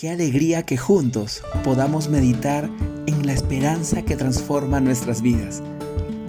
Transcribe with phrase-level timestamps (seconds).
[0.00, 2.70] Qué alegría que juntos podamos meditar
[3.06, 5.62] en la esperanza que transforma nuestras vidas.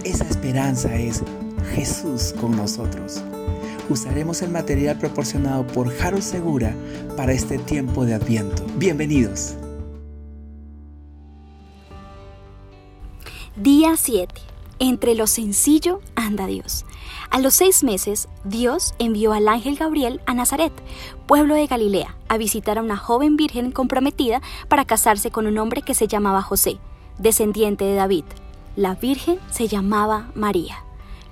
[0.04, 1.22] Esa esperanza es
[1.74, 3.24] Jesús con nosotros.
[3.88, 6.76] Usaremos el material proporcionado por Jaro Segura
[7.16, 8.62] para este tiempo de Adviento.
[8.76, 9.54] Bienvenidos.
[13.56, 14.51] Día 7.
[14.84, 16.84] Entre lo sencillo anda Dios.
[17.30, 20.72] A los seis meses, Dios envió al ángel Gabriel a Nazaret,
[21.28, 25.82] pueblo de Galilea, a visitar a una joven virgen comprometida para casarse con un hombre
[25.82, 26.78] que se llamaba José,
[27.18, 28.24] descendiente de David.
[28.74, 30.82] La virgen se llamaba María.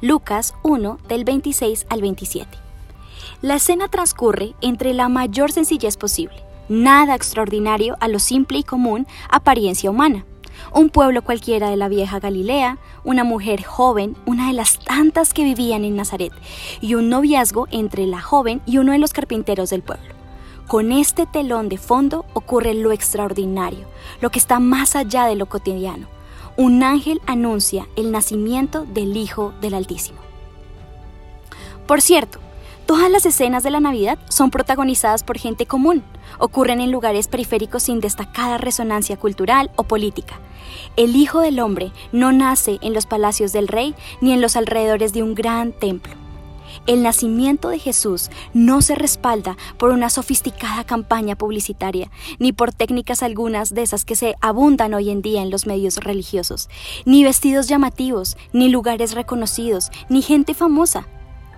[0.01, 2.57] Lucas 1 del 26 al 27.
[3.43, 6.37] La escena transcurre entre la mayor sencillez posible,
[6.69, 10.25] nada extraordinario a lo simple y común apariencia humana
[10.73, 15.45] un pueblo cualquiera de la vieja Galilea, una mujer joven, una de las tantas que
[15.45, 16.33] vivían en Nazaret,
[16.81, 20.15] y un noviazgo entre la joven y uno de los carpinteros del pueblo.
[20.67, 23.87] Con este telón de fondo ocurre lo extraordinario,
[24.21, 26.07] lo que está más allá de lo cotidiano.
[26.57, 30.21] Un ángel anuncia el nacimiento del Hijo del Altísimo.
[31.87, 32.39] Por cierto,
[32.91, 36.02] Todas las escenas de la Navidad son protagonizadas por gente común,
[36.41, 40.41] ocurren en lugares periféricos sin destacada resonancia cultural o política.
[40.96, 45.13] El Hijo del Hombre no nace en los palacios del rey ni en los alrededores
[45.13, 46.15] de un gran templo.
[46.88, 53.23] El nacimiento de Jesús no se respalda por una sofisticada campaña publicitaria, ni por técnicas
[53.23, 56.68] algunas de esas que se abundan hoy en día en los medios religiosos,
[57.05, 61.07] ni vestidos llamativos, ni lugares reconocidos, ni gente famosa.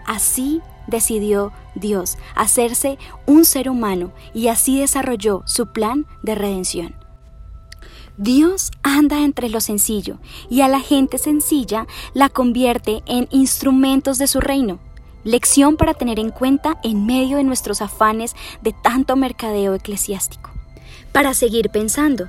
[0.04, 6.94] Así decidió Dios hacerse un ser humano y así desarrolló su plan de redención.
[8.18, 10.18] Dios anda entre lo sencillo
[10.50, 14.78] y a la gente sencilla la convierte en instrumentos de su reino.
[15.24, 20.50] Lección para tener en cuenta en medio de nuestros afanes de tanto mercadeo eclesiástico.
[21.12, 22.28] Para seguir pensando,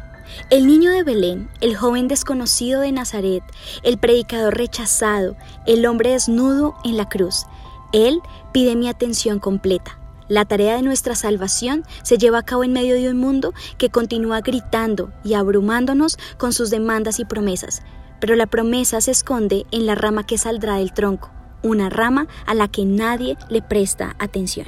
[0.50, 3.44] el niño de Belén, el joven desconocido de Nazaret,
[3.84, 7.46] el predicador rechazado, el hombre desnudo en la cruz,
[7.94, 8.22] él
[8.52, 9.98] pide mi atención completa.
[10.28, 13.90] La tarea de nuestra salvación se lleva a cabo en medio de un mundo que
[13.90, 17.82] continúa gritando y abrumándonos con sus demandas y promesas,
[18.20, 21.30] pero la promesa se esconde en la rama que saldrá del tronco,
[21.62, 24.68] una rama a la que nadie le presta atención.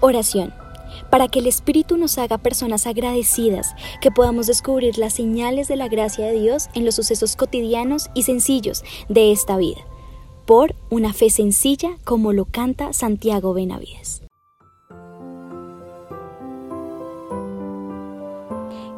[0.00, 0.52] Oración.
[1.08, 5.88] Para que el Espíritu nos haga personas agradecidas, que podamos descubrir las señales de la
[5.88, 9.82] gracia de Dios en los sucesos cotidianos y sencillos de esta vida
[10.52, 14.20] por una fe sencilla como lo canta Santiago Benavides.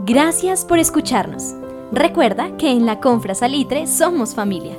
[0.05, 1.55] Gracias por escucharnos.
[1.93, 4.77] Recuerda que en la Confra Salitre somos familia.